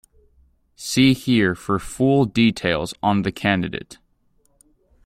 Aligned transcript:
See 0.77 1.13
here 1.13 1.53
for 1.53 1.77
full 1.77 2.25
details 2.25 2.95
on 3.03 3.21
the 3.21 3.31
candidate. 3.31 3.99